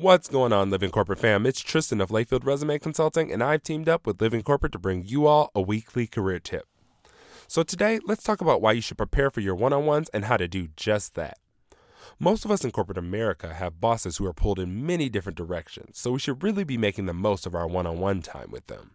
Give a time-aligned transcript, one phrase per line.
[0.00, 1.44] What's going on, Living Corporate fam?
[1.44, 5.04] It's Tristan of Layfield Resume Consulting, and I've teamed up with Living Corporate to bring
[5.04, 6.64] you all a weekly career tip.
[7.46, 10.24] So, today, let's talk about why you should prepare for your one on ones and
[10.24, 11.36] how to do just that.
[12.18, 15.98] Most of us in corporate America have bosses who are pulled in many different directions,
[15.98, 18.68] so we should really be making the most of our one on one time with
[18.68, 18.92] them.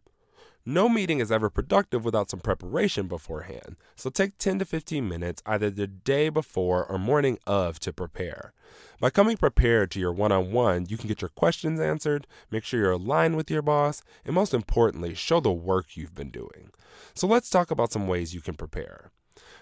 [0.67, 5.43] No meeting is ever productive without some preparation beforehand, so take 10 to 15 minutes
[5.45, 8.51] either the day before or morning of to prepare.
[8.99, 12.63] By coming prepared to your one on one, you can get your questions answered, make
[12.63, 16.71] sure you're aligned with your boss, and most importantly, show the work you've been doing.
[17.13, 19.11] So let's talk about some ways you can prepare.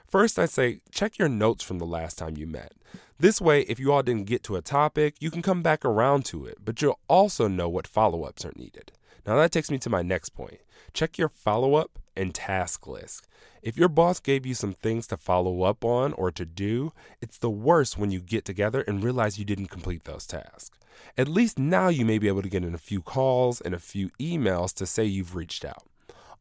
[0.08, 2.75] First, I say check your notes from the last time you met.
[3.20, 6.23] This way, if you all didn't get to a topic, you can come back around
[6.25, 8.94] to it, but you'll also know what follow ups are needed.
[9.26, 10.59] Now, that takes me to my next point.
[10.94, 13.27] Check your follow up and task list.
[13.62, 16.91] If your boss gave you some things to follow up on or to do,
[17.22, 20.78] it's the worst when you get together and realize you didn't complete those tasks.
[21.17, 23.80] At least now you may be able to get in a few calls and a
[23.80, 25.84] few emails to say you've reached out.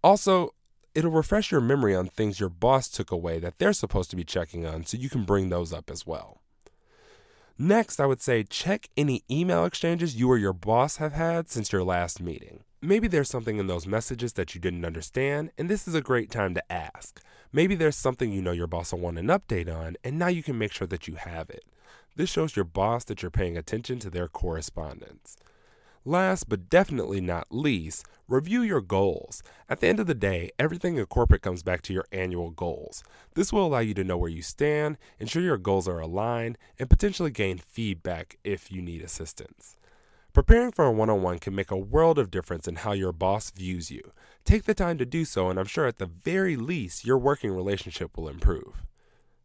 [0.03, 0.53] Also,
[0.95, 4.25] it'll refresh your memory on things your boss took away that they're supposed to be
[4.25, 6.42] checking on so you can bring those up as well.
[7.59, 11.71] Next, I would say check any email exchanges you or your boss have had since
[11.71, 12.65] your last meeting.
[12.81, 16.31] Maybe there's something in those messages that you didn't understand, and this is a great
[16.31, 17.21] time to ask.
[17.53, 20.43] Maybe there's something you know your boss will want an update on, and now you
[20.43, 21.65] can make sure that you have it.
[22.17, 25.37] This shows your boss that you're paying attention to their correspondence.
[26.05, 29.41] Last but definitely not least, review your goals.
[29.69, 33.05] At the end of the day, everything in corporate comes back to your annual goals.
[33.35, 36.91] This will allow you to know where you stand, ensure your goals are aligned, and
[36.91, 39.79] potentially gain feedback if you need assistance.
[40.33, 43.13] Preparing for a one on one can make a world of difference in how your
[43.13, 44.13] boss views you.
[44.45, 47.53] Take the time to do so, and I'm sure at the very least, your working
[47.53, 48.83] relationship will improve.